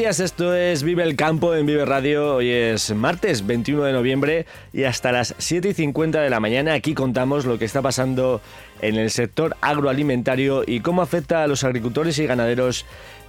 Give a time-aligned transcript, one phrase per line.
[0.00, 2.36] Días, esto es Vive el Campo en Vive Radio.
[2.36, 6.74] Hoy es martes 21 de noviembre y hasta las 7 y 50 de la mañana
[6.74, 8.42] aquí contamos lo que está pasando
[8.82, 12.84] en el sector agroalimentario y cómo afecta a los agricultores y ganaderos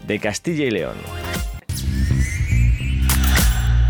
[0.06, 0.98] de Castilla y León.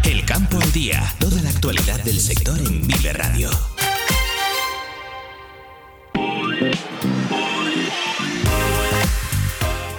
[0.04, 3.50] El campo al día, toda la actualidad del sector en Vive Radio.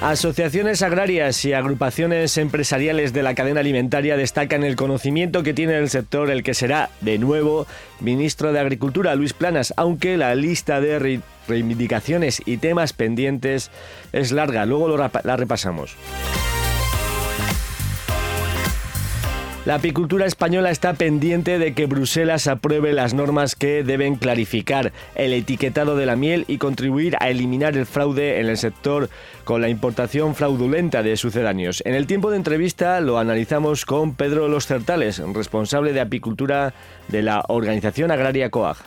[0.00, 5.90] Asociaciones agrarias y agrupaciones empresariales de la cadena alimentaria destacan el conocimiento que tiene el
[5.90, 7.66] sector el que será, de nuevo,
[7.98, 13.72] ministro de Agricultura, Luis Planas, aunque la lista de reivindicaciones y temas pendientes
[14.12, 15.96] es larga, luego la repasamos.
[19.68, 25.34] La apicultura española está pendiente de que Bruselas apruebe las normas que deben clarificar el
[25.34, 29.10] etiquetado de la miel y contribuir a eliminar el fraude en el sector
[29.44, 31.82] con la importación fraudulenta de sucedáneos.
[31.84, 36.72] En el tiempo de entrevista lo analizamos con Pedro Los Certales, responsable de apicultura
[37.08, 38.78] de la Organización Agraria COAG.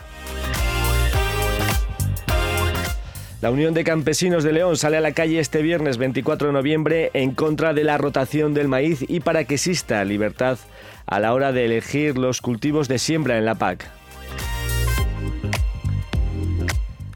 [3.42, 7.10] La Unión de Campesinos de León sale a la calle este viernes 24 de noviembre
[7.16, 10.60] en contra de la rotación del maíz y para que exista libertad
[11.08, 13.90] a la hora de elegir los cultivos de siembra en la PAC.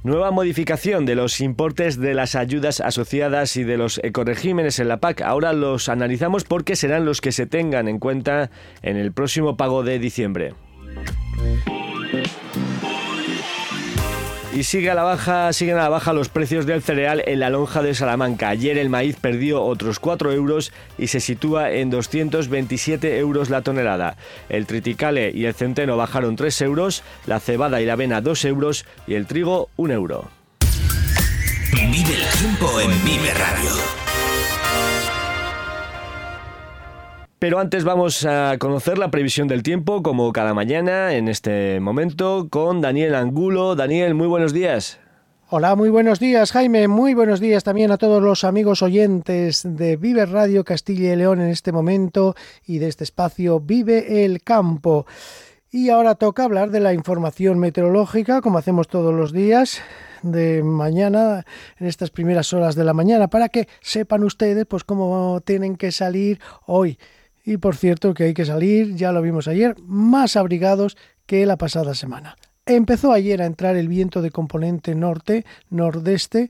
[0.02, 4.98] Nueva modificación de los importes de las ayudas asociadas y de los ecoregímenes en la
[4.98, 5.22] PAC.
[5.22, 8.50] Ahora los analizamos porque serán los que se tengan en cuenta
[8.82, 10.56] en el próximo pago de diciembre.
[14.56, 17.50] Y sigue a la baja, siguen a la baja los precios del cereal en la
[17.50, 18.48] lonja de Salamanca.
[18.48, 24.16] Ayer el maíz perdió otros 4 euros y se sitúa en 227 euros la tonelada.
[24.48, 28.86] El triticale y el centeno bajaron 3 euros, la cebada y la avena 2 euros
[29.08, 30.30] y el trigo 1 euro.
[31.74, 34.05] Vive el tiempo en Vive Radio.
[37.46, 42.48] Pero antes vamos a conocer la previsión del tiempo, como cada mañana, en este momento,
[42.50, 43.76] con Daniel Angulo.
[43.76, 45.00] Daniel, muy buenos días.
[45.52, 49.96] Hola, muy buenos días Jaime, muy buenos días también a todos los amigos oyentes de
[49.96, 52.34] Vive Radio Castilla y León en este momento
[52.66, 55.06] y de este espacio Vive el Campo.
[55.70, 59.84] Y ahora toca hablar de la información meteorológica, como hacemos todos los días
[60.24, 61.46] de mañana,
[61.78, 65.92] en estas primeras horas de la mañana, para que sepan ustedes pues cómo tienen que
[65.92, 66.98] salir hoy.
[67.46, 70.98] Y por cierto que hay que salir, ya lo vimos ayer, más abrigados
[71.28, 72.36] que la pasada semana.
[72.66, 76.50] Empezó ayer a entrar el viento de componente norte, nordeste.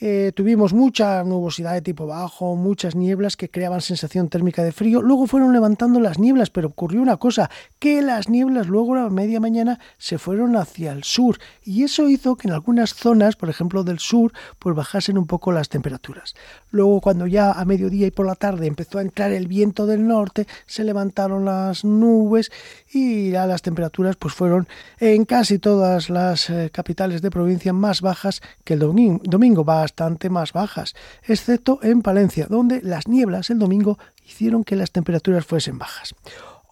[0.00, 5.02] Eh, tuvimos mucha nubosidad de tipo bajo, muchas nieblas que creaban sensación térmica de frío.
[5.02, 9.40] Luego fueron levantando las nieblas, pero ocurrió una cosa, que las nieblas luego a media
[9.40, 11.38] mañana se fueron hacia el sur.
[11.62, 15.52] Y eso hizo que en algunas zonas, por ejemplo del sur, pues bajasen un poco
[15.52, 16.34] las temperaturas.
[16.70, 20.06] Luego cuando ya a mediodía y por la tarde empezó a entrar el viento del
[20.06, 22.50] norte, se levantaron las nubes
[22.92, 24.66] y ya las temperaturas pues fueron
[24.98, 30.30] en casi todas las eh, capitales de provincia más bajas que el domingo, domingo, bastante
[30.30, 35.78] más bajas, excepto en Palencia, donde las nieblas el domingo hicieron que las temperaturas fuesen
[35.78, 36.14] bajas.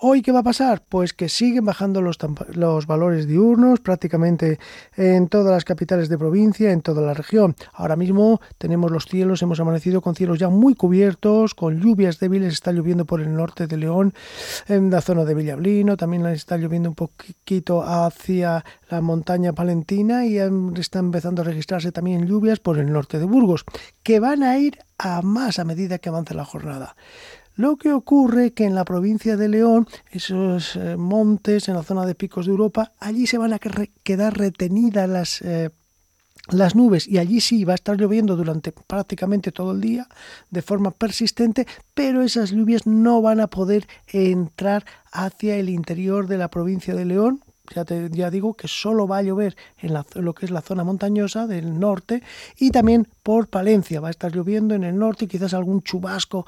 [0.04, 0.82] ¿Hoy qué va a pasar?
[0.88, 2.18] Pues que siguen bajando los,
[2.54, 4.58] los, valores diurnos prácticamente
[4.96, 7.54] en todas las capitales de provincia, en toda la región.
[7.72, 12.52] Ahora mismo tenemos los cielos, hemos amanecido con cielos ya muy cubiertos, con lluvias débiles,
[12.52, 14.12] está lloviendo por el norte de León,
[14.66, 20.36] en la zona de Villablino, también está lloviendo un poquito hacia la montaña palentina y
[20.80, 23.64] está empezando a registrarse también lluvias por el norte de Burgos,
[24.02, 26.96] que van a ir a más a medida que avance la jornada.
[27.54, 32.06] Lo que ocurre que en la provincia de León, esos eh, montes en la zona
[32.06, 35.70] de picos de Europa, allí se van a quedar retenidas las, eh,
[36.48, 40.08] las nubes y allí sí va a estar lloviendo durante prácticamente todo el día
[40.50, 46.38] de forma persistente, pero esas lluvias no van a poder entrar hacia el interior de
[46.38, 47.42] la provincia de León,
[47.74, 50.84] ya, te, ya digo que solo va a llover en lo que es la zona
[50.84, 52.22] montañosa del norte
[52.58, 54.00] y también por Palencia.
[54.00, 56.46] Va a estar lloviendo en el norte y quizás algún chubasco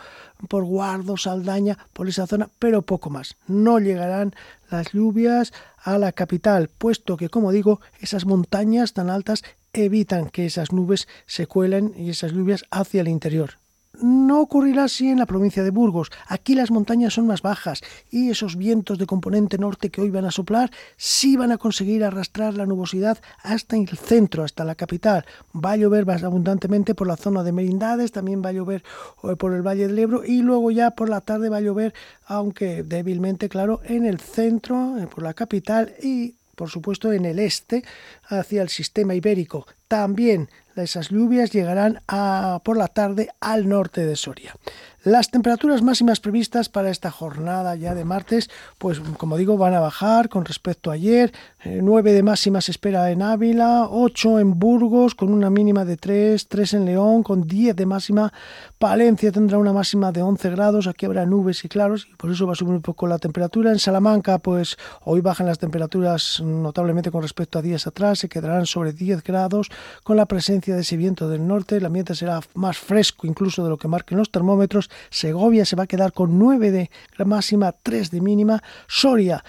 [0.48, 3.36] por Guardo, Saldaña, por esa zona, pero poco más.
[3.46, 4.34] No llegarán
[4.70, 9.42] las lluvias a la capital, puesto que, como digo, esas montañas tan altas
[9.72, 13.63] evitan que esas nubes se cuelen y esas lluvias hacia el interior.
[14.00, 16.10] No ocurrirá así en la provincia de Burgos.
[16.26, 17.80] Aquí las montañas son más bajas
[18.10, 22.04] y esos vientos de componente norte que hoy van a soplar sí van a conseguir
[22.04, 25.24] arrastrar la nubosidad hasta el centro, hasta la capital.
[25.54, 28.82] Va a llover más abundantemente por la zona de Merindades, también va a llover
[29.22, 31.94] eh, por el Valle del Ebro y luego ya por la tarde va a llover,
[32.26, 37.38] aunque débilmente, claro, en el centro, eh, por la capital y por supuesto en el
[37.38, 37.84] este
[38.28, 39.66] hacia el sistema ibérico.
[39.88, 40.48] También
[40.82, 44.54] esas lluvias llegarán a, por la tarde al norte de Soria.
[45.04, 48.48] Las temperaturas máximas previstas para esta jornada ya de martes,
[48.78, 51.30] pues como digo, van a bajar con respecto a ayer.
[51.62, 55.98] 9 eh, de máxima se espera en Ávila, 8 en Burgos con una mínima de
[55.98, 58.32] 3, 3 en León con 10 de máxima.
[58.78, 62.46] Palencia tendrá una máxima de 11 grados, aquí habrá nubes y claros y por eso
[62.46, 63.72] va a subir un poco la temperatura.
[63.72, 68.64] En Salamanca, pues hoy bajan las temperaturas notablemente con respecto a días atrás, se quedarán
[68.64, 69.68] sobre 10 grados
[70.02, 71.76] con la presencia de ese viento del norte.
[71.76, 75.84] El ambiente será más fresco incluso de lo que marquen los termómetros Segovia se va
[75.84, 76.90] a quedar con 9 de
[77.24, 78.62] máxima, 3 de mínima.
[78.86, 79.44] Soria,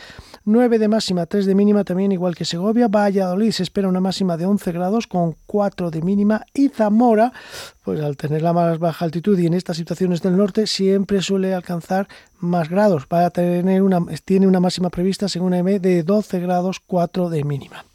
[0.45, 2.87] 9 de máxima, 3 de mínima, también igual que Segovia.
[2.87, 6.45] Valladolid se espera una máxima de 11 grados con 4 de mínima.
[6.53, 7.33] Y Zamora,
[7.83, 11.53] pues al tener la más baja altitud y en estas situaciones del norte, siempre suele
[11.53, 12.07] alcanzar
[12.39, 13.07] más grados.
[13.11, 17.43] Va a tener una, tiene una máxima prevista, según M, de 12 grados, 4 de
[17.43, 17.85] mínima.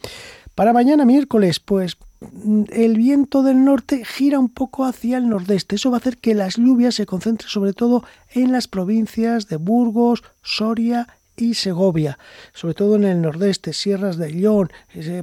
[0.54, 5.76] Para mañana miércoles, pues el viento del norte gira un poco hacia el nordeste.
[5.76, 9.56] Eso va a hacer que las lluvias se concentren sobre todo en las provincias de
[9.56, 12.18] Burgos, Soria y Segovia,
[12.52, 14.70] sobre todo en el nordeste, sierras de León,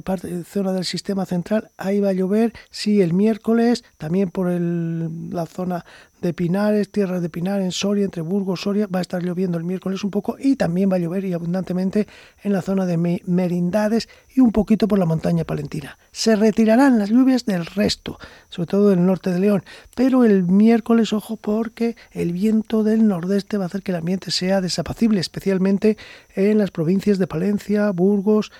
[0.02, 5.46] parte, zona del sistema central, ahí va a llover, sí, el miércoles, también por la
[5.46, 5.84] zona
[6.20, 9.64] de Pinares, tierras de Pinar, en Soria, entre Burgos, Soria, va a estar lloviendo el
[9.64, 12.06] miércoles un poco y también va a llover y abundantemente
[12.42, 15.98] en la zona de Merindades y un poquito por la montaña palentina.
[16.12, 18.18] Se retirarán las lluvias del resto,
[18.48, 23.58] sobre todo del norte de León, pero el miércoles, ojo, porque el viento del nordeste
[23.58, 25.96] va a hacer que el ambiente sea desapacible, especialmente
[26.34, 28.52] en las provincias de Palencia, Burgos,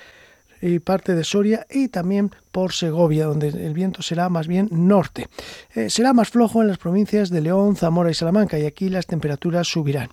[0.60, 5.28] y parte de Soria y también por Segovia, donde el viento será más bien norte.
[5.74, 9.06] Eh, será más flojo en las provincias de León, Zamora y Salamanca y aquí las
[9.06, 10.08] temperaturas subirán.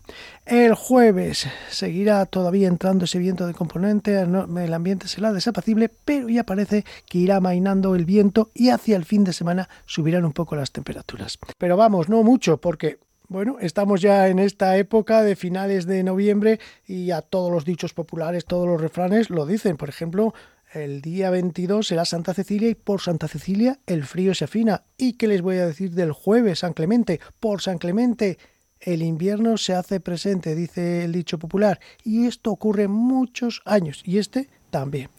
[0.45, 6.43] El jueves seguirá todavía entrando ese viento de componente, el ambiente será desapacible, pero ya
[6.43, 10.55] parece que irá mainando el viento y hacia el fin de semana subirán un poco
[10.55, 11.39] las temperaturas.
[11.57, 16.59] Pero vamos, no mucho, porque bueno, estamos ya en esta época de finales de noviembre
[16.85, 19.77] y a todos los dichos populares, todos los refranes lo dicen.
[19.77, 20.33] Por ejemplo,
[20.73, 24.83] el día 22 será Santa Cecilia y por Santa Cecilia el frío se afina.
[24.97, 27.19] ¿Y qué les voy a decir del jueves, San Clemente?
[27.39, 28.37] Por San Clemente
[28.79, 31.79] el invierno se hace presente, dice el dicho popular.
[32.03, 35.09] Y esto ocurre muchos años y este también.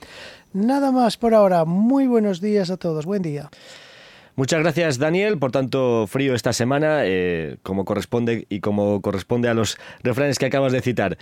[0.53, 1.65] Nada más por ahora.
[1.65, 3.07] Muy buenos días a todos.
[3.07, 3.51] Buen día.
[4.37, 5.39] Muchas gracias, Daniel.
[5.39, 10.45] Por tanto, frío esta semana, eh, como corresponde y como corresponde a los refranes que
[10.45, 11.17] acabas de citar.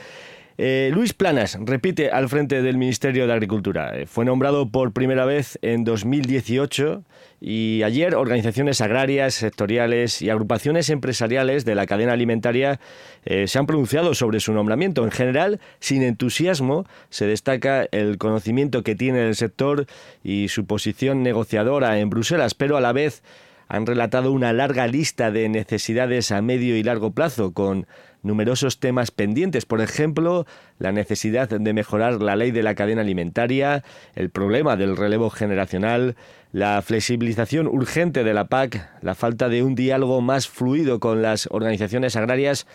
[0.56, 3.96] Eh, Luis Planas repite al frente del Ministerio de Agricultura.
[3.96, 7.02] Eh, fue nombrado por primera vez en 2018
[7.40, 12.78] y ayer organizaciones agrarias, sectoriales y agrupaciones empresariales de la cadena alimentaria
[13.24, 15.02] eh, se han pronunciado sobre su nombramiento.
[15.04, 19.86] En general, sin entusiasmo, se destaca el conocimiento que tiene el sector
[20.22, 23.24] y su posición negociadora en Bruselas, pero a la vez
[23.66, 27.86] han relatado una larga lista de necesidades a medio y largo plazo, con
[28.24, 30.46] numerosos temas pendientes, por ejemplo,
[30.78, 33.84] la necesidad de mejorar la ley de la cadena alimentaria,
[34.16, 36.16] el problema del relevo generacional,
[36.50, 41.46] la flexibilización urgente de la PAC, la falta de un diálogo más fluido con las
[41.50, 42.66] organizaciones agrarias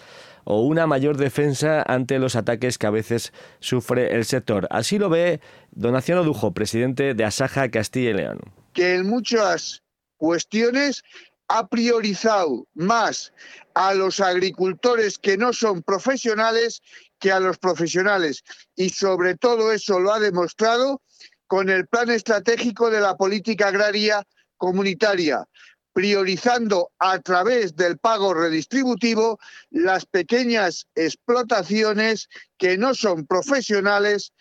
[0.43, 4.67] o una mayor defensa ante los ataques que a veces sufre el sector.
[4.69, 5.41] Así lo ve
[5.71, 8.39] Donación Odujo, presidente de Asaja Castilla y León.
[8.73, 9.83] Que en muchas
[10.17, 11.03] cuestiones
[11.49, 13.33] ha priorizado más
[13.73, 16.81] a los agricultores que no son profesionales
[17.19, 18.43] que a los profesionales.
[18.75, 21.01] Y sobre todo eso lo ha demostrado
[21.47, 24.23] con el plan estratégico de la política agraria
[24.57, 25.47] comunitaria,
[25.93, 29.39] priorizando a través del pago redistributivo
[29.71, 32.29] las pequeñas explotaciones
[32.59, 34.33] que no son profesionales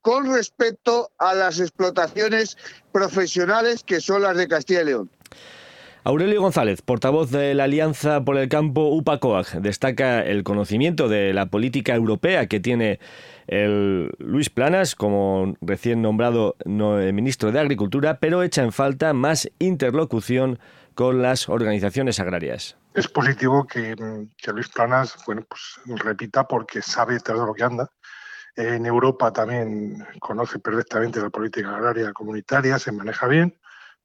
[0.00, 2.56] con respecto a las explotaciones
[2.90, 5.10] profesionales que son las de Castilla y León.
[6.06, 11.46] Aurelio González, portavoz de la Alianza por el Campo UPACOAG, destaca el conocimiento de la
[11.46, 13.00] política europea que tiene
[13.46, 19.50] el Luis Planas como recién nombrado eh, ministro de Agricultura, pero echa en falta más
[19.58, 20.58] interlocución
[20.94, 22.76] con las organizaciones agrarias.
[22.92, 23.96] Es positivo que,
[24.52, 27.90] Luis Planas bueno, pues, repita porque sabe de lo que anda.
[28.56, 33.56] En Europa también conoce perfectamente la política agraria comunitaria, se maneja bien,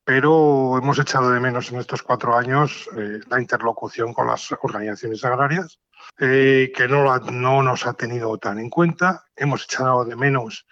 [0.10, 5.24] pero hemos echado de menos en estos cuatro años eh, la interlocución con las organizaciones
[5.24, 5.80] agrarias,
[6.18, 9.24] eh, que no, no, nos ha tenido tan en cuenta.
[9.36, 10.66] Hemos echado de menos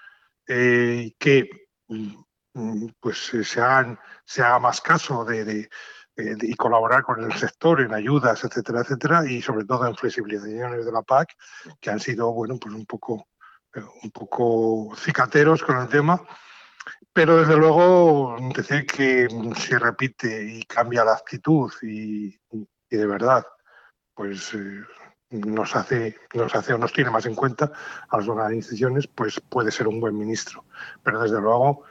[0.48, 5.70] eh, que mm, pues, se, se haga más caso de
[6.18, 10.84] eh, y colaborar con el sector en ayudas, etcétera, etcétera, y sobre todo en flexibilizaciones
[10.84, 11.36] de la PAC,
[11.80, 13.28] que han sido, bueno, pues un poco,
[13.76, 16.20] eh, un poco cicateros con el tema.
[17.18, 22.38] Pero desde luego decir que se repite y cambia la actitud y,
[22.92, 23.44] de verdad,
[24.14, 24.84] pues eh,
[25.32, 27.72] nos hace, nos hace o nos tiene más en cuenta
[28.08, 30.64] a las organizaciones, pues puede ser un buen ministro.
[31.02, 31.86] Pero desde luego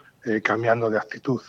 [0.45, 1.43] cambiando de actitud.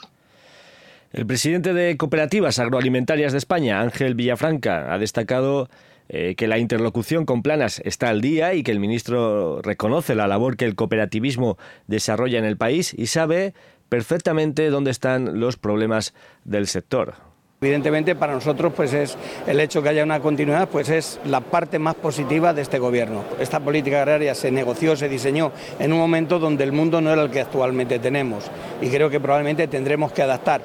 [1.12, 5.70] El presidente de Cooperativas Agroalimentarias de España, Ángel Villafranca, ha destacado
[6.10, 10.28] eh, que la interlocución con Planas está al día y que el ministro reconoce la
[10.28, 13.54] labor que el cooperativismo desarrolla en el país y sabe
[13.90, 16.14] perfectamente dónde están los problemas
[16.46, 17.16] del sector.
[17.60, 21.80] Evidentemente para nosotros pues es el hecho que haya una continuidad pues es la parte
[21.80, 23.24] más positiva de este gobierno.
[23.40, 27.24] Esta política agraria se negoció, se diseñó en un momento donde el mundo no era
[27.24, 28.46] el que actualmente tenemos
[28.80, 30.62] y creo que probablemente tendremos que adaptar.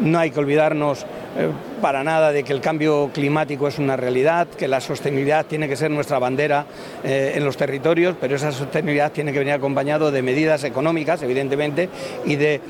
[0.00, 1.06] No hay que olvidarnos
[1.36, 1.48] eh,
[1.80, 5.76] para nada de que el cambio climático es una realidad, que la sostenibilidad tiene que
[5.76, 6.66] ser nuestra bandera
[7.04, 11.88] eh, en los territorios, pero esa sostenibilidad tiene que venir acompañado de medidas económicas, evidentemente,
[12.24, 12.60] y de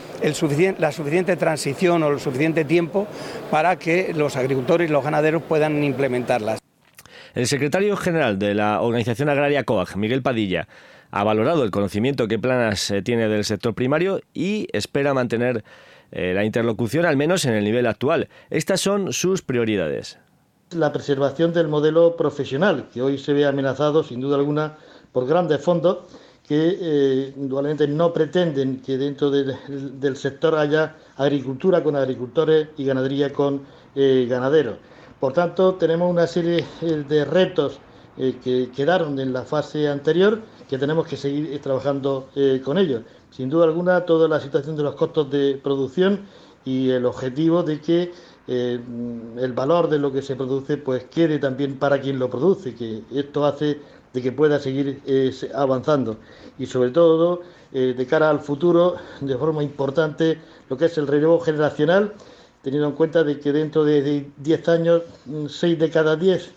[0.78, 3.06] la suficiente transición o el suficiente tiempo
[3.50, 6.60] para que los agricultores y los ganaderos puedan implementarlas.
[7.34, 10.68] El secretario general de la Organización Agraria COAG, Miguel Padilla,
[11.10, 15.64] ha valorado el conocimiento que Planas eh, tiene del sector primario y espera mantener
[16.12, 18.28] eh, la interlocución, al menos en el nivel actual.
[18.50, 20.18] Estas son sus prioridades.
[20.70, 24.76] La preservación del modelo profesional, que hoy se ve amenazado, sin duda alguna,
[25.10, 25.98] por grandes fondos
[26.46, 33.62] que eh, no pretenden que dentro del, sector haya agricultura con agricultores y ganadería con
[33.94, 34.76] eh, ganaderos.
[35.18, 37.78] Por tanto, tenemos una serie de retos
[38.16, 42.28] que quedaron en la fase anterior que tenemos que seguir trabajando
[42.62, 43.02] con ellos
[43.32, 46.20] sin duda alguna toda la situación de los costos de producción
[46.64, 48.12] y el objetivo de que
[48.46, 48.78] eh,
[49.38, 53.02] el valor de lo que se produce pues quede también para quien lo produce, que
[53.12, 53.80] esto hace
[54.12, 56.18] de que pueda seguir eh, avanzando.
[56.58, 57.40] Y sobre todo
[57.72, 62.12] eh, de cara al futuro de forma importante lo que es el relevo generacional
[62.62, 65.02] teniendo en cuenta de que dentro de 10 años
[65.48, 66.52] 6 de cada 10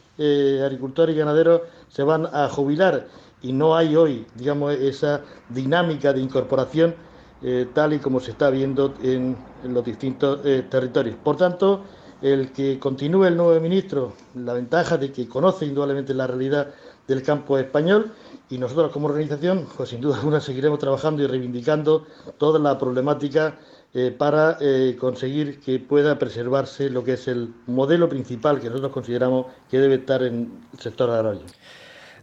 [0.64, 3.08] agricultores y ganaderos se van a jubilar
[3.46, 6.96] y no hay hoy, digamos, esa dinámica de incorporación
[7.44, 11.16] eh, tal y como se está viendo en, los distintos eh, territorios.
[11.24, 11.84] Por tanto,
[12.24, 16.74] el que continúe el nuevo ministro, la ventaja de que conoce indudablemente la realidad
[17.08, 18.14] del campo español
[18.50, 22.08] y nosotros como organización, pues sin duda alguna seguiremos trabajando y reivindicando
[22.40, 23.60] toda la problemática
[23.94, 24.58] eh, para
[25.00, 29.96] conseguir que pueda preservarse lo que es el modelo principal que nosotros consideramos que debe
[29.96, 31.44] estar en el sector agrario.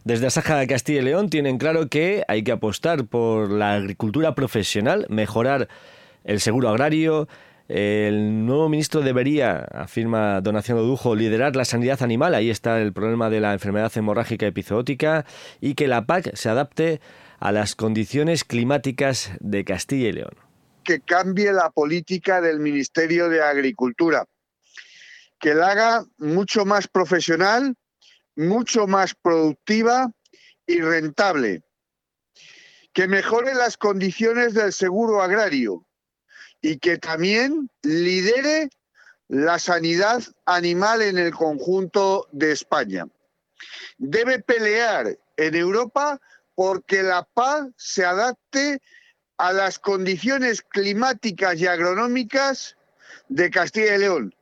[0.03, 4.35] Desde Asaja de Castilla y León tienen claro que hay que apostar por la agricultura
[4.35, 5.69] profesional, mejorar
[6.25, 7.29] el seguro agrario.
[7.69, 12.35] El nuevo ministro debería, afirma Donación Odujo, liderar la sanidad animal.
[12.35, 15.25] Ahí está el problema de la enfermedad hemorrágica epizootica
[15.61, 16.99] y que la PAC se adapte
[17.39, 20.35] a las condiciones climáticas de Castilla y León.
[20.83, 24.25] Que cambie la política del Ministerio de Agricultura,
[25.39, 27.75] que la haga mucho más profesional
[28.35, 30.11] mucho más productiva
[30.65, 31.63] y rentable,
[32.93, 35.85] que mejore las condiciones del seguro agrario
[36.61, 38.69] y que también lidere
[39.27, 43.07] la sanidad animal en el conjunto de España.
[43.97, 46.21] Debe pelear en Europa
[46.55, 48.81] porque la paz se adapte
[49.37, 52.77] a las condiciones climáticas y agronómicas
[53.27, 54.35] de Castilla y León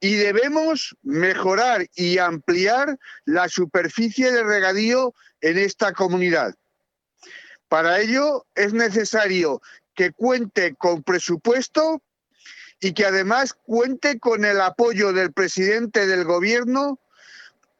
[0.00, 6.54] y debemos mejorar y ampliar la superficie de regadío en esta comunidad.
[7.68, 9.60] Para ello es necesario
[9.94, 12.02] que cuente con presupuesto
[12.80, 17.00] y que además cuente con el apoyo del presidente del gobierno,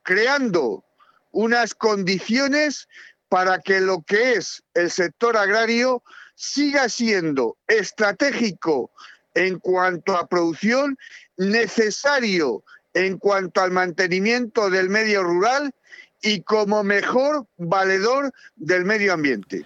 [0.03, 0.85] creando
[1.31, 2.89] unas condiciones
[3.29, 6.03] para que lo que es el sector agrario
[6.35, 8.91] siga siendo estratégico
[9.39, 10.97] en cuanto a producción
[11.37, 12.65] necesario
[12.95, 15.73] en cuanto al mantenimiento del medio rural
[16.21, 19.65] y como mejor valedor del medio ambiente.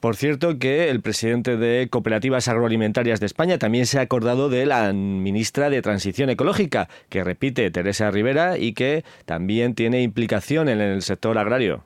[0.00, 4.64] Por cierto, que el presidente de Cooperativas Agroalimentarias de España también se ha acordado de
[4.64, 10.80] la ministra de Transición Ecológica, que repite Teresa Rivera y que también tiene implicación en
[10.80, 11.84] el sector agrario.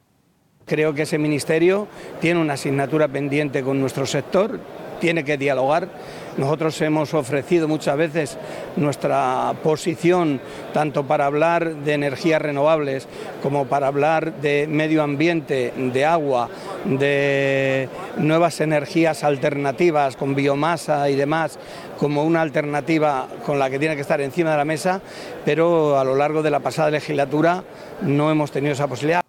[0.64, 1.88] Creo que ese ministerio
[2.21, 4.61] tiene una asignatura pendiente con nuestro sector,
[5.00, 5.88] tiene que dialogar
[6.37, 8.38] nosotros hemos ofrecido muchas veces
[8.76, 10.41] nuestra posición
[10.73, 13.07] tanto para hablar de energías renovables
[13.43, 16.49] como para hablar de medio ambiente, de agua,
[16.85, 17.88] de
[18.19, 21.59] nuevas energías alternativas con biomasa y demás
[21.99, 25.00] como una alternativa con la que tiene que estar encima de la mesa,
[25.45, 27.62] pero a lo largo de la pasada legislatura
[28.03, 29.23] no hemos tenido esa posibilidad.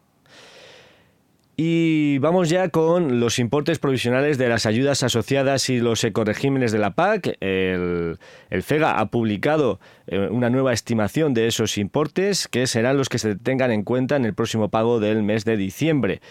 [1.57, 6.79] Y vamos ya con los importes provisionales de las ayudas asociadas y los ecoregímenes de
[6.79, 7.37] la PAC.
[7.39, 8.17] El,
[8.49, 13.35] FEGA ha publicado eh, una nueva estimación de esos importes que serán los que se
[13.35, 16.21] tengan en cuenta en el próximo pago del mes de diciembre.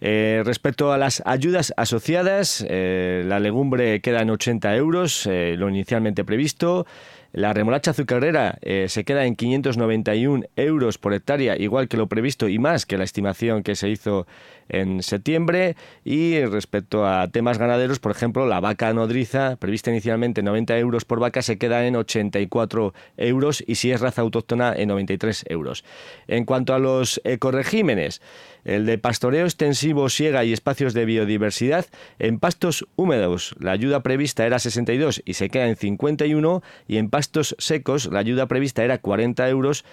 [0.00, 6.24] Eh, respecto a las ayudas asociadas, eh, la legumbre queda en 80 euros, lo inicialmente
[6.24, 6.86] previsto.
[7.34, 12.48] La remolacha azucarera eh, se queda en 591 euros por hectárea, igual que lo previsto
[12.48, 14.28] y más que la estimación que se hizo
[14.68, 15.74] en septiembre.
[16.04, 21.18] Y respecto a temas ganaderos, por ejemplo, la vaca nodriza, prevista inicialmente 90 euros por
[21.18, 25.84] vaca, se queda en 84 euros y si es raza autóctona en 93 euros.
[26.28, 28.22] En cuanto a los ecoregímenes,
[28.64, 31.86] el de pastoreo extensivo, siega y espacios de biodiversidad,
[32.18, 37.10] en pastos húmedos la ayuda prevista era 62 y se queda en 51 y en
[37.10, 39.84] pastos secos la ayuda prevista era 40 euros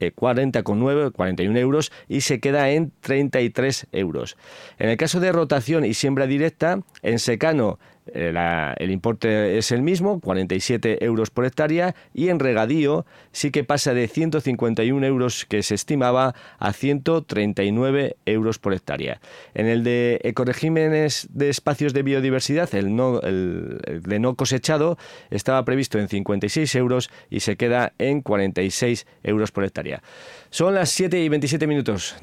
[0.00, 4.36] 40,9, eh, 41 euros y se queda en 33 euros.
[4.78, 9.82] En el caso de rotación y siembra directa, en secano eh, el importe es el
[9.82, 15.62] mismo, 47 euros por hectárea, y en regadío sí que pasa de 151 euros que
[15.62, 19.20] se estimaba a 139 euros por hectárea.
[19.54, 24.98] En el de ecoregímenes de espacios de biodiversidad, el, no, el de no cosechado
[25.30, 30.02] estaba previsto en 56 euros y se queda en 46 euros por hectárea.
[30.50, 32.16] Son las 7 y 27 minutos.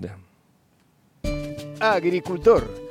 [1.79, 2.90] Agricultor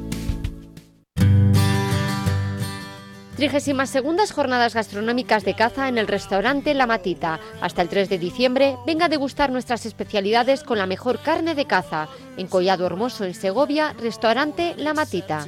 [3.49, 7.39] 32 Jornadas Gastronómicas de Caza en el restaurante La Matita.
[7.59, 11.65] Hasta el 3 de diciembre, venga a degustar nuestras especialidades con la mejor carne de
[11.65, 12.07] caza.
[12.37, 15.47] En Collado Hermoso, en Segovia, restaurante La Matita.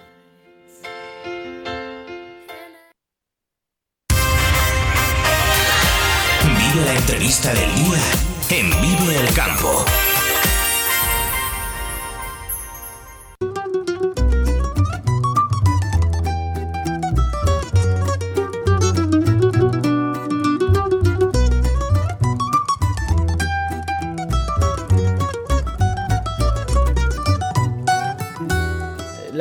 [6.75, 7.99] La entrevista del día
[8.49, 9.85] en Vive el Campo.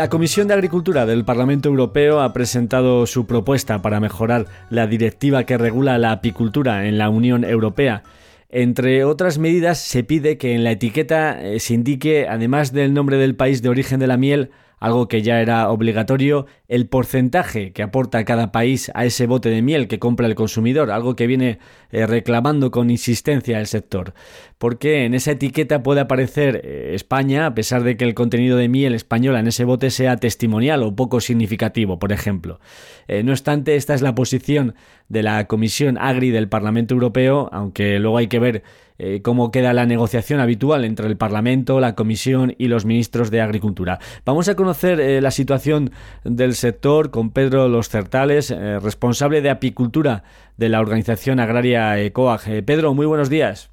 [0.00, 5.44] La Comisión de Agricultura del Parlamento Europeo ha presentado su propuesta para mejorar la directiva
[5.44, 8.02] que regula la apicultura en la Unión Europea.
[8.48, 13.18] Entre otras medidas, se pide que en la etiqueta eh, se indique, además del nombre
[13.18, 17.82] del país de origen de la miel, algo que ya era obligatorio, el porcentaje que
[17.82, 21.58] aporta cada país a ese bote de miel que compra el consumidor, algo que viene
[21.90, 24.14] eh, reclamando con insistencia el sector.
[24.56, 28.68] Porque en esa etiqueta puede aparecer eh, España, a pesar de que el contenido de
[28.68, 32.58] miel española en ese bote sea testimonial o poco significativo, por ejemplo.
[33.06, 34.74] Eh, no obstante, esta es la posición
[35.08, 38.62] de la Comisión Agri del Parlamento Europeo, aunque luego hay que ver
[39.02, 43.40] eh, cómo queda la negociación habitual entre el Parlamento, la Comisión y los ministros de
[43.40, 43.98] Agricultura.
[44.26, 45.90] Vamos a conocer eh, la situación
[46.22, 50.22] del sector con Pedro Los Certales, eh, responsable de apicultura
[50.58, 52.62] de la organización agraria ECOAG.
[52.66, 53.70] Pedro, muy buenos días.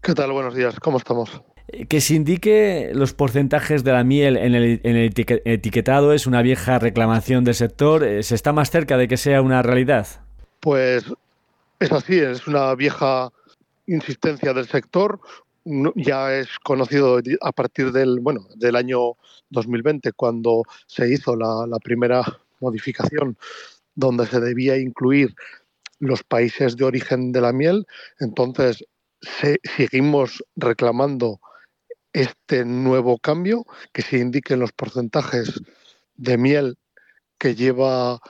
[0.00, 0.32] ¿Qué tal?
[0.32, 0.80] Buenos días.
[0.80, 1.42] ¿Cómo estamos?
[1.90, 5.12] Que se indique los porcentajes de la miel en el, en el
[5.44, 8.02] etiquetado es una vieja reclamación del sector.
[8.22, 10.06] ¿Se está más cerca de que sea una realidad?
[10.60, 11.04] Pues
[11.80, 13.30] es así, es una vieja
[13.90, 15.20] insistencia del sector
[15.94, 19.16] ya es conocido a partir del bueno del año
[19.50, 22.22] 2020 cuando se hizo la, primera
[22.60, 23.36] modificación
[23.94, 25.34] donde se debía incluir
[25.98, 27.86] los países de origen de la miel.
[28.20, 28.84] Entonces
[29.76, 31.40] seguimos reclamando
[32.12, 35.60] este nuevo cambio que se indiquen los porcentajes
[36.14, 36.78] de miel
[37.38, 38.20] que lleva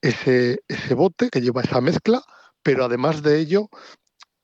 [0.00, 2.22] ese, ese bote que lleva esa mezcla
[2.62, 3.68] pero además de ello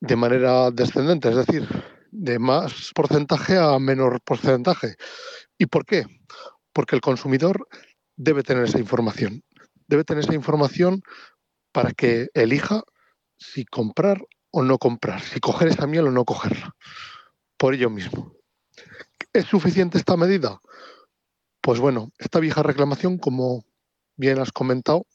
[0.00, 1.68] de manera descendente, es decir,
[2.10, 4.96] de más porcentaje a menor porcentaje.
[5.58, 6.04] ¿Y por qué?
[6.72, 7.66] Porque el consumidor
[8.16, 9.42] debe tener esa información.
[9.86, 11.02] Debe tener esa información
[11.72, 12.82] para que elija
[13.36, 16.74] si comprar o no comprar, si coger esa miel o no cogerla.
[17.56, 18.34] Por ello mismo.
[19.32, 20.58] ¿Es suficiente esta medida?
[21.60, 23.64] Pues bueno, esta vieja reclamación, como
[24.16, 25.06] bien has comentado,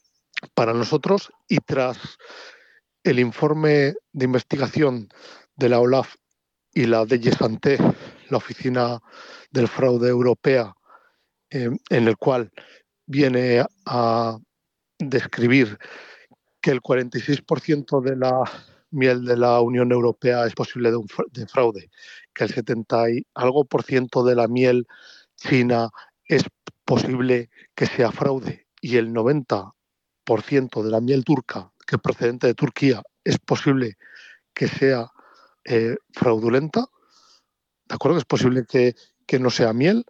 [0.54, 1.98] para nosotros y tras
[3.04, 5.08] el informe de investigación
[5.56, 6.16] de la OLAF
[6.72, 7.78] y la DG Santé,
[8.30, 9.00] la Oficina
[9.50, 10.74] del Fraude Europea,
[11.50, 12.50] eh, en el cual
[13.06, 14.38] viene a
[14.98, 15.78] describir
[16.60, 18.42] que el 46% de la
[18.90, 20.98] miel de la Unión Europea es posible de,
[21.30, 21.90] de fraude,
[22.32, 24.86] que el 70 y algo por ciento de la miel
[25.36, 25.90] china
[26.24, 26.44] es
[26.86, 33.02] posible que sea fraude y el 90% de la miel turca que procedente de Turquía
[33.24, 33.96] es posible
[34.54, 35.10] que sea
[35.64, 36.86] eh, fraudulenta,
[37.86, 38.18] ¿de acuerdo?
[38.18, 38.94] Es posible que,
[39.38, 40.04] no sea miel,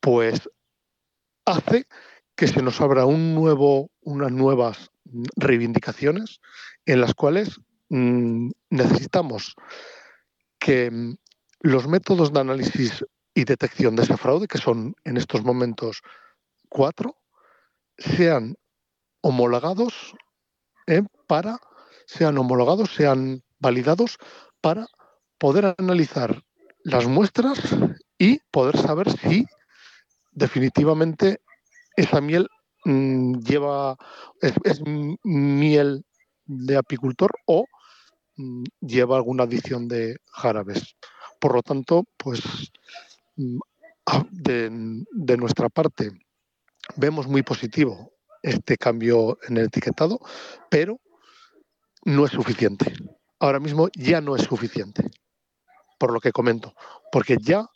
[0.00, 0.48] pues
[1.46, 1.86] hace
[2.34, 4.90] que se nos abra un nuevo, unas nuevas
[5.36, 6.40] reivindicaciones
[6.84, 9.54] en las cuales mm, necesitamos
[10.58, 11.16] que mm,
[11.60, 16.02] los métodos de análisis y detección de ese fraude, que son en estos momentos
[16.68, 17.16] cuatro,
[17.96, 18.56] sean
[19.22, 20.14] homologados
[20.86, 21.02] ¿eh?
[21.26, 21.58] para,
[22.06, 24.18] sean homologados, sean validados
[24.60, 24.86] para
[25.38, 26.42] poder analizar
[26.84, 27.58] las muestras
[28.18, 29.46] y poder saber si
[30.32, 31.40] definitivamente
[31.96, 32.48] esa miel
[32.84, 33.96] mm, lleva
[34.40, 34.54] es,
[35.24, 36.04] miel
[36.44, 37.66] de apicultor o
[38.36, 40.96] mm, lleva alguna adición de jarabes.
[41.40, 42.40] Por lo tanto, pues
[43.36, 43.58] mm,
[44.30, 46.12] de, de nuestra parte
[46.96, 48.15] vemos muy positivo
[48.46, 50.20] este cambio en el etiquetado,
[50.70, 51.00] pero
[52.04, 52.94] no es suficiente.
[53.40, 55.10] Ahora mismo ya no es suficiente,
[55.98, 56.74] por lo que comento,
[57.10, 57.66] porque ya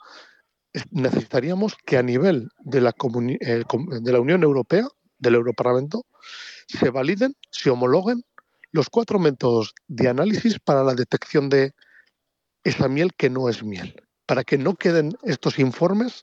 [0.91, 2.95] necesitaríamos que a nivel de la,
[3.41, 3.65] eh,
[4.01, 4.87] de la Unión Europea,
[5.19, 6.07] del Europarlamento,
[6.69, 8.25] se validen, se homologuen
[8.71, 11.75] los cuatro métodos de análisis para la detección de
[12.63, 16.23] esa miel que no es miel, para que no queden estos informes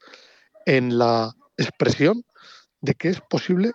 [0.66, 2.24] en la expresión
[2.80, 3.74] de que es posible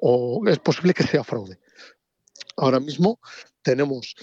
[0.00, 1.58] o es posible que sea fraude.
[2.56, 3.20] Ahora mismo
[3.62, 4.14] tenemos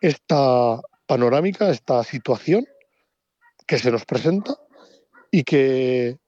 [0.00, 2.66] esta panorámica, esta situación
[3.66, 4.56] que se nos presenta
[5.30, 6.18] y que,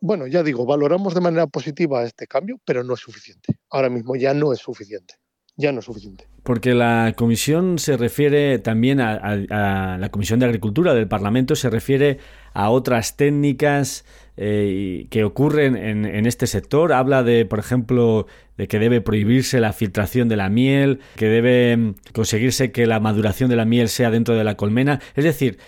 [0.00, 3.58] bueno, ya digo, valoramos de manera positiva este cambio, pero no es suficiente.
[3.70, 5.14] Ahora mismo ya no es suficiente.
[5.56, 6.26] Ya no es suficiente.
[6.42, 12.18] Porque la comisión se refiere también a, la Comisión de Agricultura del Parlamento, se refiere
[12.52, 14.04] a otras técnicas
[14.36, 16.92] eh, que ocurren en, este sector.
[16.92, 21.76] Habla de, por ejemplo, de que debe prohibirse la filtración de la miel, que debe
[21.76, 25.00] mm, conseguirse que la maduración de la miel sea dentro de la colmena.
[25.14, 25.58] Es decir,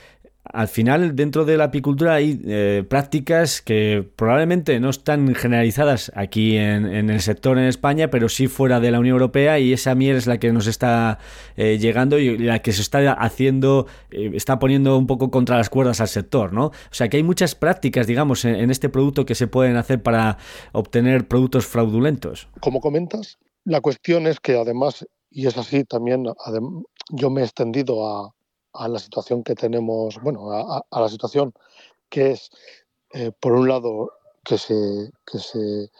[0.44, 6.57] al final dentro de la apicultura hay eh, prácticas que probablemente no están generalizadas aquí
[6.57, 10.16] en, el sector en España, pero sí fuera de la Unión Europea y esa miel
[10.16, 11.18] es la que nos está
[11.57, 15.70] eh, llegando y la que se está haciendo, eh, está poniendo un poco contra las
[15.70, 16.66] cuerdas al sector, ¿no?
[16.66, 20.02] O sea que hay muchas prácticas, digamos, en, en este producto que se pueden hacer
[20.02, 20.37] para
[20.72, 22.48] obtener productos fraudulentos.
[22.61, 26.26] Como comentas, la cuestión es que además, y es así también,
[27.11, 28.35] yo me he extendido a
[28.75, 31.55] a la situación que tenemos, bueno, a, la situación
[32.09, 32.51] que es,
[33.13, 34.11] eh, por un lado,
[34.45, 35.91] que se, que se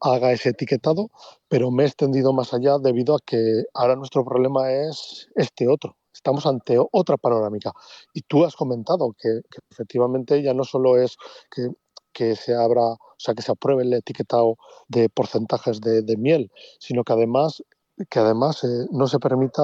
[0.00, 1.10] haga ese etiquetado,
[1.48, 5.96] pero me he extendido más allá debido a que ahora nuestro problema es este otro.
[6.12, 7.72] Estamos ante otra panorámica.
[8.12, 11.16] Y tú has comentado que, efectivamente ya no solo es
[11.50, 11.68] que,
[12.12, 14.56] que, se abra, o sea, que se apruebe el etiquetado
[14.88, 17.62] de porcentajes de, miel, sino que además,
[18.08, 19.62] que además eh, no se permita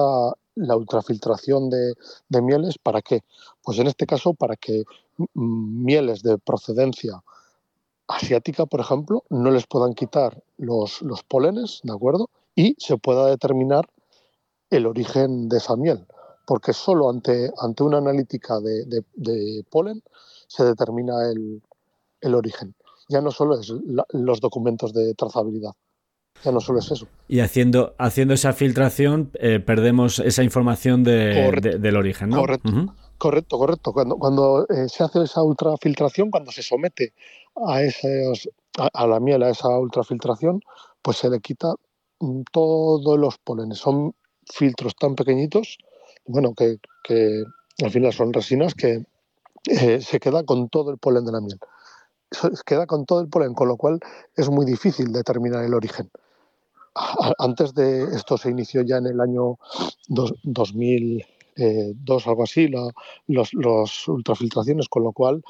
[0.57, 1.93] la ultrafiltración de,
[2.29, 2.77] de, mieles.
[2.77, 3.21] ¿Para qué?
[3.63, 4.83] Pues en este caso, para que
[5.33, 7.23] mieles de procedencia
[8.07, 12.29] asiática, por ejemplo, no les puedan quitar los, los polenes, ¿de acuerdo?
[12.55, 13.89] Y se pueda determinar
[14.69, 16.05] el origen de esa miel,
[16.45, 20.01] porque solo ante, ante una analítica de, de, polen
[20.47, 21.61] se determina el,
[22.21, 22.75] el, origen.
[23.09, 23.71] Ya no solo es
[24.09, 25.73] los documentos de trazabilidad,
[26.43, 27.07] ya no solo es eso.
[27.27, 32.37] Y haciendo, haciendo esa filtración eh, perdemos esa información de, del origen, ¿no?
[32.37, 32.71] Correcto.
[33.17, 33.93] Correcto, correcto.
[33.93, 37.13] Cuando, cuando eh, se hace esa ultrafiltración, cuando se somete
[37.55, 40.61] a, esos, a, la miel, a esa ultrafiltración,
[41.01, 41.73] pues se le quita
[42.19, 43.79] mm, todos los polenes.
[43.79, 44.13] Son
[44.45, 45.79] filtros tan pequeñitos,
[46.25, 47.43] bueno, que, que
[47.83, 49.03] al final son resinas que
[49.65, 51.59] eh, se queda con todo el polen de la miel.
[52.29, 53.99] Se queda con todo el polen, con lo cual
[54.35, 56.11] es muy difícil determinar el origen.
[57.37, 59.57] Antes de esto se inició ya en el año
[60.07, 61.25] 2000
[61.57, 62.87] eh, dos, algo así, la,
[63.27, 65.43] los, ultrafiltraciones, con lo cual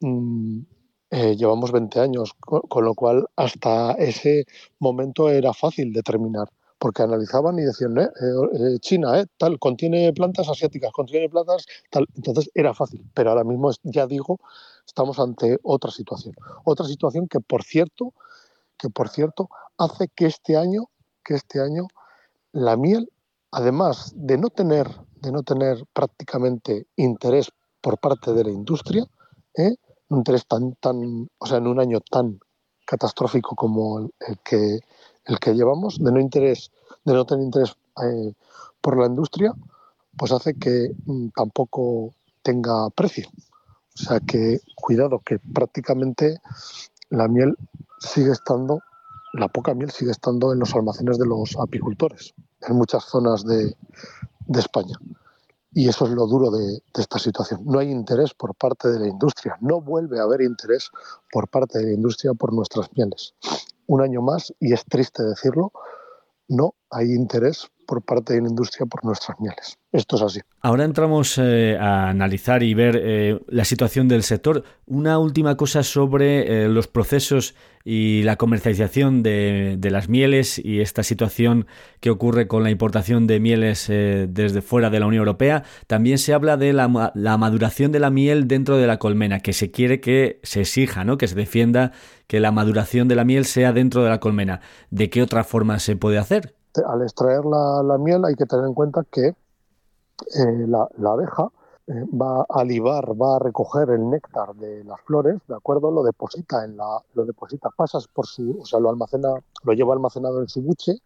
[0.00, 0.60] mm,
[1.10, 4.44] eh, llevamos 20 años, con, lo cual hasta ese
[4.78, 11.30] momento era fácil determinar, porque analizaban y decían, eh, China, tal, contiene plantas asiáticas, contiene
[11.30, 14.38] plantas, tal, entonces era fácil, pero ahora mismo ya digo,
[14.86, 18.12] estamos ante otra situación, otra situación que por cierto,
[18.78, 20.88] que por cierto hace que este año,
[21.24, 21.88] que este año
[22.52, 23.10] la miel,
[23.50, 24.88] además de no tener
[25.20, 29.06] de no tener prácticamente interés por parte de la industria,
[29.54, 29.74] ¿eh?
[30.08, 32.38] un interés tan, tan, o sea, en un año tan
[32.84, 34.80] catastrófico como el, que,
[35.24, 36.70] el que llevamos, de no interés,
[37.04, 38.32] de no tener interés eh,
[38.80, 39.52] por la industria,
[40.16, 43.28] pues hace que mm, tampoco tenga precio.
[43.94, 46.38] O sea que cuidado que prácticamente
[47.08, 47.56] la miel
[47.98, 48.80] sigue estando,
[49.32, 53.76] la poca miel sigue estando en los almacenes de los apicultores, en muchas zonas de,
[54.46, 54.96] de España.
[55.72, 57.60] Y eso es lo duro de, esta situación.
[57.66, 60.90] No hay interés por parte de la industria, no vuelve a haber interés
[61.30, 63.34] por parte de la industria por nuestras mieles.
[63.86, 65.72] Un año más, y es triste decirlo,
[66.48, 69.78] no hay interés por parte de la industria por nuestras mieles.
[69.92, 70.40] Esto es así.
[70.60, 74.64] Ahora entramos eh, a analizar y ver eh, la situación del sector.
[74.86, 81.04] Una última cosa sobre eh, los procesos y la comercialización de, las mieles y esta
[81.04, 81.68] situación
[82.00, 85.62] que ocurre con la importación de mieles desde fuera de la Unión Europea.
[85.86, 89.70] También se habla de la, maduración de la miel dentro de la colmena, que se
[89.70, 91.16] quiere que se exija, ¿no?
[91.16, 91.92] que se defienda
[92.26, 94.60] que la maduración de la miel sea dentro de la colmena.
[94.90, 96.55] ¿De qué otra forma se puede hacer?
[96.84, 101.50] Al extraer la, miel hay que tener en cuenta que eh, la, abeja
[101.86, 105.90] eh, va a libar, va a recoger el néctar de las flores, ¿de acuerdo?
[105.90, 109.28] Lo deposita en la, lo deposita, pasas por su, o sea, lo almacena,
[109.62, 110.98] lo lleva almacenado en su buche,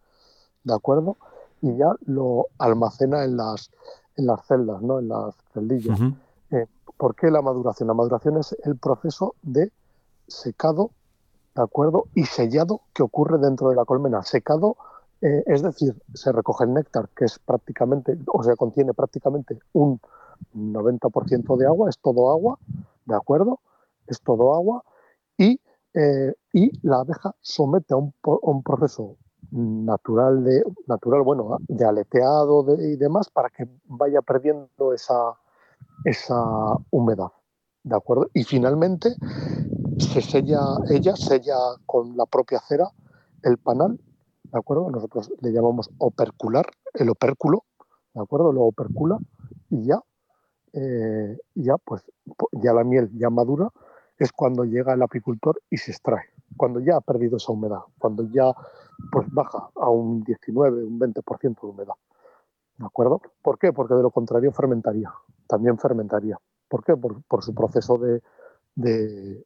[0.63, 1.17] ¿de acuerdo?
[1.61, 3.69] Y ya lo almacena en las,
[4.15, 4.99] en las celdas, ¿no?
[4.99, 5.99] En las celdillas.
[6.51, 6.65] Eh,
[6.97, 7.87] ¿Por qué la maduración?
[7.87, 9.71] La maduración es el proceso de
[10.27, 10.91] secado,
[11.55, 12.05] ¿de acuerdo?
[12.15, 14.23] Y sellado que ocurre dentro de la colmena.
[14.23, 14.77] Secado
[15.21, 19.99] eh, es decir, se recoge el néctar, que es prácticamente, o sea, contiene prácticamente un
[20.55, 22.57] 90% de agua, es todo agua,
[23.05, 23.59] ¿de acuerdo?
[24.07, 24.83] Es todo agua,
[25.37, 25.61] y,
[25.93, 29.17] eh, y la abeja somete a un, proceso
[29.51, 35.37] natural, de, natural bueno, de aleteado y demás, para que vaya perdiendo esa,
[36.03, 36.43] esa
[36.89, 37.31] humedad,
[37.83, 38.27] ¿de acuerdo?
[38.33, 39.15] Y finalmente
[39.99, 42.89] se sella, ella sella con la propia cera
[43.43, 43.99] el panal
[44.51, 44.89] ¿de acuerdo?
[44.89, 47.63] Nosotros le llamamos opercular, el opérculo,
[48.13, 48.51] ¿de acuerdo?
[48.51, 49.17] Lo opercula
[49.69, 50.01] y ya,
[50.73, 52.03] eh, ya, pues,
[52.51, 53.69] ya la miel ya madura
[54.17, 56.25] es cuando llega el apicultor y se extrae,
[56.57, 58.53] cuando ya ha perdido esa humedad, cuando ya
[59.11, 61.95] pues baja a un 19, un 20% de humedad.
[62.77, 63.21] ¿De acuerdo?
[63.41, 63.73] ¿Por qué?
[63.73, 65.11] Porque de lo contrario fermentaría,
[65.47, 66.37] también fermentaría.
[66.67, 66.95] ¿Por qué?
[66.95, 68.21] Por, su proceso de,
[68.75, 69.43] de,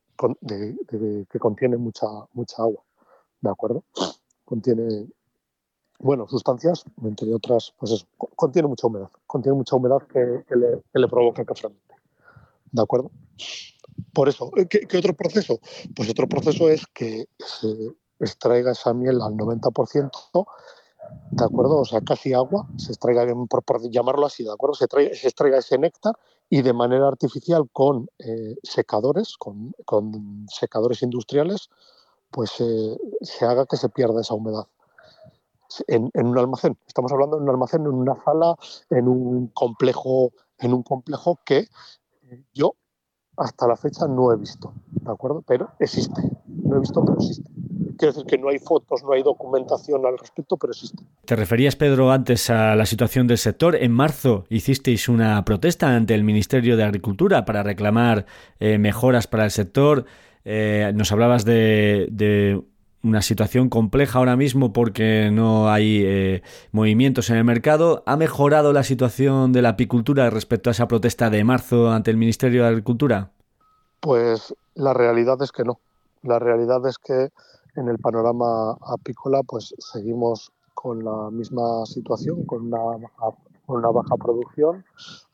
[1.29, 2.83] que contiene mucha, mucha agua.
[3.41, 3.83] ¿De acuerdo?
[4.45, 5.08] Contiene,
[5.99, 8.05] bueno, sustancias, entre otras, pues eso,
[8.36, 11.95] contiene mucha humedad, contiene mucha humedad que, le, provoca que fermente.
[12.71, 13.12] ¿De acuerdo?
[14.13, 15.60] Por eso, ¿qué, otro proceso?
[15.95, 20.47] Pues otro proceso es que se extraiga esa miel al 90%
[21.31, 21.79] ¿de acuerdo?
[21.79, 24.75] O sea, casi agua, se extraiga, por, llamarlo así, ¿de acuerdo?
[24.75, 26.15] Se, trae, se extraiga ese néctar
[26.49, 29.73] y de manera artificial con eh, secadores, con,
[30.47, 31.69] secadores industriales,
[32.35, 34.67] pues eh, se haga que se pierda esa humedad.
[35.87, 38.55] En, un almacén, estamos hablando de un almacén, en una sala,
[38.89, 41.69] en un complejo, en un complejo que
[42.53, 42.75] yo
[43.37, 45.43] hasta la fecha no he visto, ¿de acuerdo?
[45.47, 47.49] Pero existe, no he visto, pero existe.
[47.97, 51.01] Quiero decir que no hay fotos, no hay documentación al respecto, pero existe.
[51.23, 53.77] Te referías, Pedro, antes a la situación del sector.
[53.77, 58.25] En marzo hicisteis una protesta ante el Ministerio de Agricultura para reclamar
[58.59, 60.05] eh, mejoras para el sector.
[60.45, 62.63] Eh, nos hablabas de,
[63.03, 68.03] una situación compleja ahora mismo porque no hay eh, movimientos en el mercado.
[68.05, 72.17] ¿Ha mejorado la situación de la apicultura respecto a esa protesta de marzo ante el
[72.17, 73.31] Ministerio de Agricultura?
[73.99, 75.79] Pues la realidad es que no.
[76.23, 77.29] La realidad es que
[77.75, 82.79] en el panorama apícola, pues seguimos con la misma situación, con una
[83.67, 84.86] baja, una baja producción.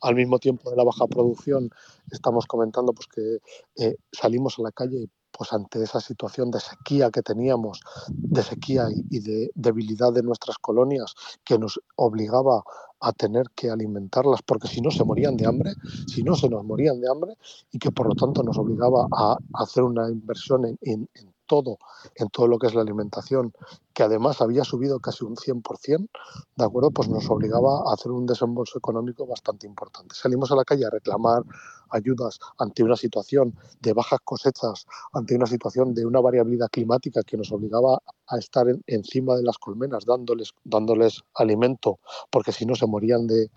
[0.02, 1.70] Al mismo tiempo de la baja producción,
[2.12, 7.10] estamos comentando pues, que eh, salimos a la calle pues ante esa situación de sequía
[7.10, 11.16] que teníamos, de sequía y, de debilidad de nuestras colonias,
[11.46, 12.64] que nos obligaba
[13.00, 15.74] a tener que alimentarlas, porque si no se morían de hambre,
[16.06, 17.38] si no se nos morían de hambre,
[17.72, 21.80] y que por lo tanto nos obligaba a hacer una inversión en, en todo,
[22.16, 23.52] en todo lo que es la alimentación,
[23.94, 26.08] que además había subido casi un 100%,
[26.56, 26.92] ¿de acuerdo?
[26.92, 30.16] Pues nos obligaba a hacer un desembolso económico bastante importante.
[30.16, 31.44] Salimos a la calle a reclamar
[31.90, 37.36] ayudas ante una situación de bajas cosechas, ante una situación de una variabilidad climática que
[37.36, 42.88] nos obligaba a estar encima de las colmenas dándoles, dándoles alimento, porque si no se
[42.88, 43.52] morían de,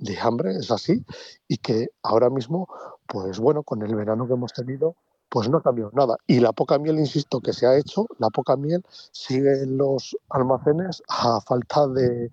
[0.00, 1.04] de hambre, es así,
[1.46, 2.66] y que ahora mismo,
[3.06, 4.96] pues bueno, con el verano que hemos tenido,
[5.28, 6.16] pues no ha cambiado nada.
[6.26, 10.16] Y la poca miel, insisto, que se ha hecho, la poca miel sigue en los
[10.30, 12.30] almacenes a falta de,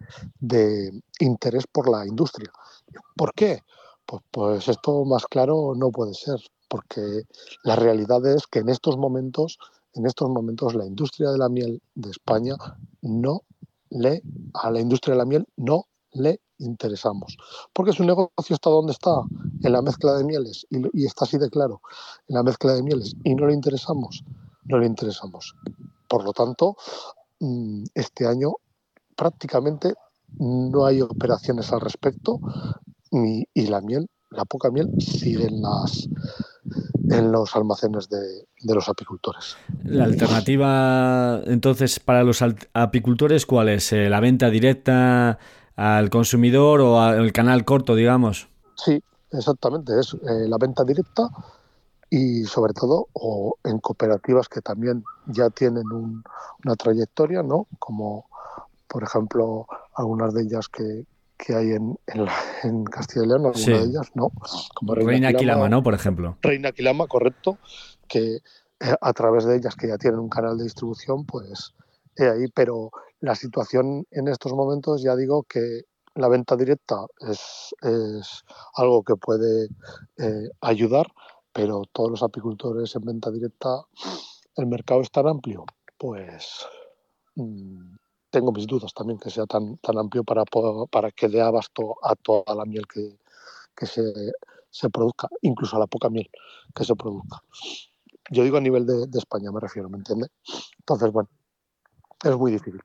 [1.19, 2.51] interés por la industria.
[3.15, 3.61] ¿Por qué?
[4.05, 7.23] Pues, pues esto más claro no puede ser, porque
[7.63, 9.57] la realidad es que en estos momentos,
[9.93, 12.55] en estos momentos la industria de la miel de España
[13.01, 13.43] no
[13.89, 14.21] le,
[14.55, 17.37] a la industria de la miel no le interesamos.
[17.73, 19.21] Porque su negocio está donde está,
[19.61, 21.81] en la mezcla de mieles, y, está así de claro,
[22.27, 24.23] en la mezcla de mieles, y no le interesamos,
[24.65, 25.55] no le interesamos.
[26.07, 26.77] Por lo tanto,
[27.39, 28.53] mm, este año
[29.15, 29.93] prácticamente
[30.39, 32.39] no hay operaciones al respecto,
[33.11, 36.09] y la miel, la poca miel, sigue en, las,
[37.11, 39.55] en los almacenes de, los apicultores.
[39.83, 43.93] La alternativa entonces para los apicultores, ¿cuál es?
[43.93, 45.37] Eh, ¿La venta directa
[45.75, 48.47] al consumidor o al canal corto, digamos.
[48.75, 51.29] Sí, exactamente, es eh, la venta directa
[52.09, 57.67] y sobre todo o en cooperativas que también ya tienen una trayectoria, ¿no?
[57.79, 58.27] Como
[58.87, 61.05] por ejemplo algunas de ellas que,
[61.49, 61.97] hay en,
[62.63, 64.31] en, Castilla y León, algunas de ellas, ¿no?
[64.75, 65.81] Como Reina, Quilama, ¿no?
[65.81, 66.37] Por ejemplo.
[66.41, 67.57] Reina Quilama, correcto,
[68.07, 71.73] que eh, a través de ellas que ya tienen un canal de distribución, pues
[72.19, 72.91] ahí, pero
[73.23, 75.83] la situación en estos momentos, ya digo que
[76.15, 77.73] la venta directa es,
[78.75, 79.69] algo que puede
[80.17, 81.07] eh, ayudar,
[81.53, 83.81] pero todos los apicultores en venta directa,
[84.57, 85.63] el mercado es tan amplio,
[85.97, 86.67] pues
[87.35, 87.95] mm,
[88.29, 90.43] tengo mis dudas también que sea tan, tan amplio para,
[90.91, 94.03] para que dé abasto a toda la miel que, se,
[94.69, 96.29] se, produzca, incluso a la poca miel
[96.75, 97.41] que se produzca.
[98.31, 100.27] Yo digo a nivel de, de España, me refiero, ¿me entiende?
[100.79, 101.29] Entonces, bueno,
[102.21, 102.81] es muy difícil.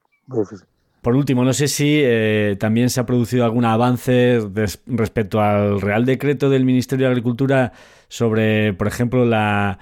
[1.02, 4.40] Por último, no sé si eh, también se ha producido algún avance
[4.86, 7.72] respecto al Real Decreto del Ministerio de Agricultura
[8.08, 9.78] sobre, por ejemplo, la,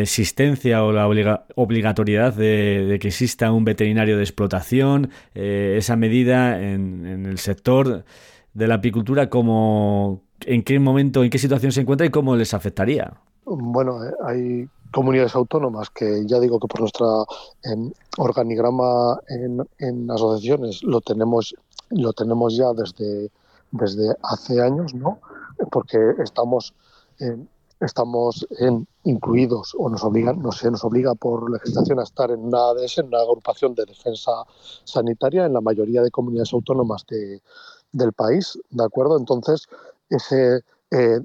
[0.00, 1.08] existencia o la
[1.56, 8.04] obligatoriedad de, que exista un veterinario de explotación, eh, esa medida en, el sector
[8.54, 12.54] de la apicultura, como, en qué momento, en qué situación se encuentra y cómo les
[12.54, 13.14] afectaría.
[13.44, 17.06] Bueno, eh, hay comunidades autónomas que ya digo que por nuestra
[17.64, 21.54] em, organigrama en, asociaciones lo tenemos
[21.90, 23.30] lo tenemos ya desde
[23.72, 25.18] desde hace años no
[25.70, 26.72] porque estamos
[27.80, 32.40] estamos en, incluidos o nos obligan no sé nos obliga por legislación a estar en
[32.48, 34.32] una ADS en una agrupación de defensa
[34.84, 37.42] sanitaria en la mayoría de comunidades autónomas de,
[37.92, 39.68] del país de acuerdo entonces
[40.08, 41.20] ese eh,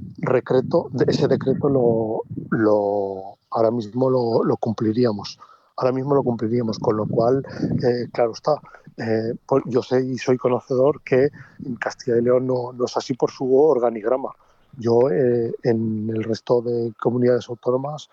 [1.07, 5.39] ese decreto lo, lo, ahora mismo lo, cumpliríamos.
[5.77, 7.45] Ahora mismo lo cumpliríamos, con lo cual,
[7.83, 8.59] eh, claro está,
[8.97, 11.29] eh, pues yo sé y soy conocedor que
[11.65, 14.29] en Castilla y León no, no es así por su organigrama.
[14.77, 18.09] Yo eh, en el resto de comunidades autónomas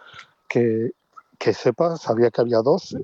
[0.48, 0.92] que,
[1.38, 2.96] que sepa, sabía que había dos,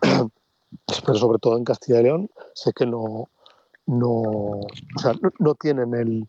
[0.00, 3.28] pero sobre todo en Castilla y León, sé que no,
[3.86, 6.28] no, o sea, no, tienen el,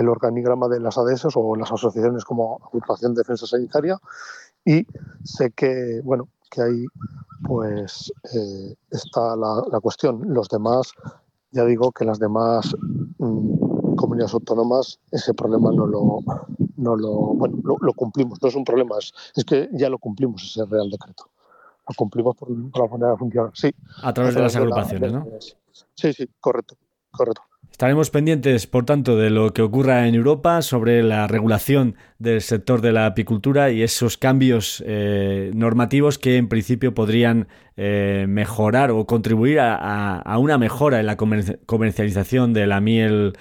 [0.00, 3.98] el, organigrama de las ADS o las asociaciones como Agrupación de Defensa Sanitaria
[4.64, 4.86] y
[5.24, 6.86] sé que, bueno, que ahí
[7.46, 10.22] pues eh, está la, la, cuestión.
[10.26, 10.92] Los demás,
[11.50, 12.76] ya digo que las demás
[13.18, 16.18] mm, comunidades autónomas ese problema no lo,
[16.76, 18.40] no lo, bueno, lo, cumplimos.
[18.42, 21.30] No es un problema, es, es que ya lo cumplimos ese Real Decreto
[21.90, 23.50] lo cumplimos por, la manera de funcionar.
[23.54, 23.74] Sí.
[24.02, 25.26] A través de las agrupaciones, ¿no?
[25.94, 26.76] Sí, sí, correcto,
[27.10, 27.42] correcto.
[27.80, 32.82] Estaremos pendientes, por tanto, de lo que ocurra en Europa sobre la regulación del sector
[32.82, 37.48] de la apicultura y esos cambios eh, normativos que en principio podrían
[37.78, 43.32] eh, mejorar o contribuir a, una mejora en la comercialización de la miel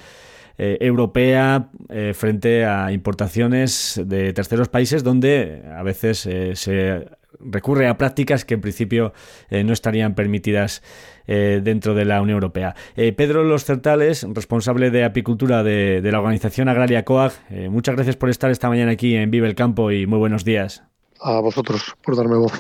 [0.58, 1.70] eh, europea
[2.14, 6.20] frente a importaciones de terceros países donde a veces
[6.54, 7.10] se
[7.40, 9.14] recurre a prácticas que en principio
[9.50, 10.82] eh, no estarían permitidas
[11.28, 12.76] eh, dentro de la Unión Europea.
[12.96, 17.34] Eh, Pedro Los Certales, responsable de apicultura de, la organización agraria COAG,
[17.70, 20.84] muchas gracias por estar esta mañana aquí en Vive el Campo y muy buenos días.
[21.22, 22.54] A vosotros por darme voz.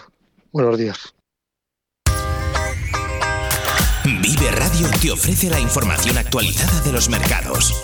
[0.51, 1.15] Buenos días.
[4.03, 7.79] Vive Radio te ofrece la información actualizada de los mercados.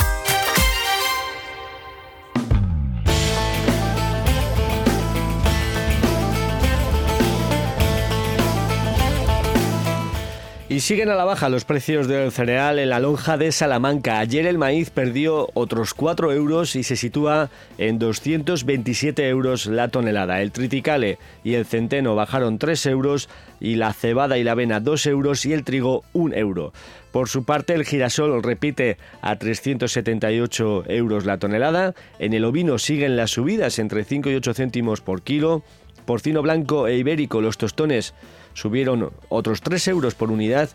[10.75, 14.19] Y siguen a la baja los precios del cereal en la lonja de Salamanca.
[14.19, 20.41] Ayer el maíz perdió otros 4 euros y se sitúa en 227 euros la tonelada.
[20.41, 23.29] El triticale y el centeno bajaron 3 euros
[23.61, 26.73] y la cebada y la avena 2 euros y el trigo 1 euro.
[27.13, 31.95] Por su parte, el girasol repite a 378 euros la tonelada.
[32.19, 35.63] En el ovino siguen las subidas entre 5 y 8 céntimos por kilo.
[36.05, 38.13] Porcino blanco e ibérico, los tostones
[38.53, 40.69] subieron otros 3 euros por unidad,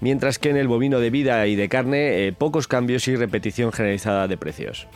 [0.00, 3.72] mientras que en el bovino de vida y de carne eh, pocos cambios y repetición
[3.72, 4.88] generalizada de precios.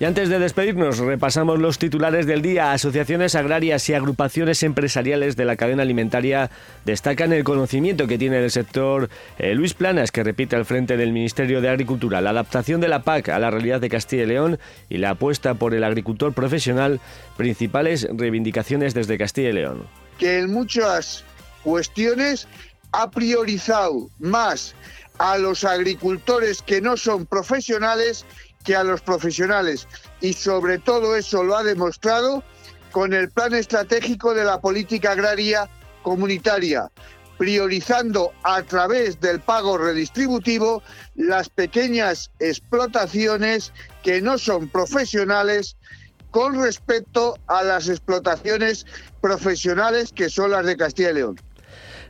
[0.00, 2.72] Y antes de despedirnos, repasamos los titulares del día.
[2.72, 6.50] Asociaciones agrarias y agrupaciones empresariales de la cadena alimentaria
[6.86, 11.12] destacan el conocimiento que tiene del sector eh, Luis Planas, que repite al frente del
[11.12, 14.58] Ministerio de Agricultura, la adaptación de la PAC a la realidad de Castilla y León
[14.88, 16.98] y la apuesta por el agricultor profesional,
[17.36, 19.86] principales reivindicaciones desde Castilla y León.
[20.16, 21.24] Que en muchas
[21.62, 22.48] cuestiones
[22.92, 24.74] ha priorizado más
[25.18, 28.24] a los agricultores que no son profesionales
[28.64, 29.88] que a los profesionales.
[30.20, 32.42] Y sobre todo eso lo ha demostrado
[32.90, 35.68] con el plan estratégico de la política agraria
[36.02, 36.90] comunitaria,
[37.38, 40.82] priorizando a través del pago redistributivo
[41.14, 45.76] las pequeñas explotaciones que no son profesionales
[46.30, 48.86] con respecto a las explotaciones
[49.20, 51.40] profesionales que son las de Castilla y León.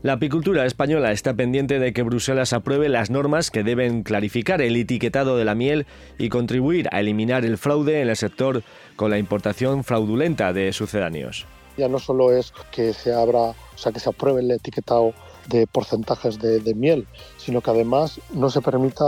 [0.03, 4.75] La apicultura española está pendiente de que Bruselas apruebe las normas que deben clarificar el
[4.77, 5.87] etiquetado de la miel
[6.17, 8.63] y contribuir a eliminar el fraude en el sector
[8.97, 11.45] con la importación fraudulenta de sucedáneos.
[11.77, 15.13] Ya no solo es que se abra, o sea, que se apruebe el etiquetado
[15.49, 19.05] de porcentajes de, miel, sino que además no se permita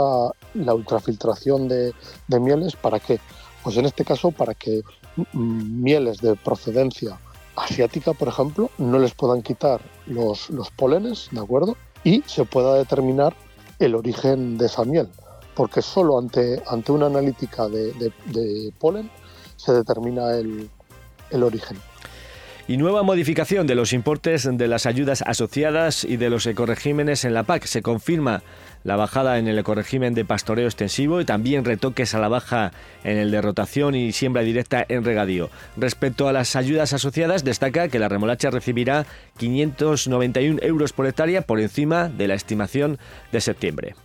[0.53, 1.91] la ultrafiltración de,
[2.27, 2.75] de mieles.
[2.75, 3.19] ¿Para qué?
[3.63, 4.81] Pues en este caso para que
[5.33, 7.17] mieles de procedencia
[7.55, 11.77] asiática, por ejemplo, no les puedan quitar los, los polenes, ¿de acuerdo?
[12.03, 13.35] Y se pueda determinar
[13.79, 15.09] el origen de esa miel,
[15.55, 19.09] porque solo ante, ante una analítica de, de, polen
[19.55, 20.69] se determina el,
[21.31, 21.77] el origen.
[22.65, 27.33] Y nueva modificación de los importes de las ayudas asociadas y de los ecoregímenes en
[27.33, 27.65] la PAC.
[27.65, 28.41] Se confirma
[28.83, 32.71] la bajada en el ecoregimen de pastoreo extensivo y también retoques a la baja
[33.03, 35.49] en el de rotación y siembra directa en regadío.
[35.77, 39.05] Respecto a las ayudas asociadas, destaca que la remolacha recibirá
[39.37, 42.97] 591 euros por hectárea por encima de la estimación
[43.31, 43.95] de septiembre.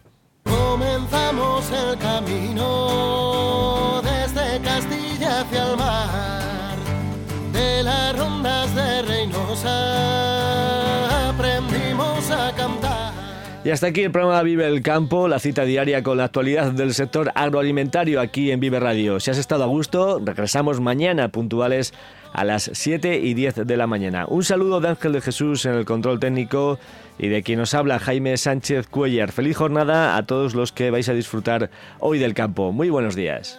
[13.68, 16.94] Y hasta aquí el programa Vive el Campo, la cita diaria con la actualidad del
[16.94, 19.20] sector agroalimentario aquí en Vive Radio.
[19.20, 21.92] Si has estado a gusto, regresamos mañana puntuales
[22.32, 24.24] a las 7 y 10 de la mañana.
[24.26, 26.78] Un saludo de Ángel de Jesús en el control técnico
[27.18, 29.32] y de quien nos habla Jaime Sánchez Cuellar.
[29.32, 32.72] Feliz jornada a todos los que vais a disfrutar hoy del campo.
[32.72, 33.58] Muy buenos días.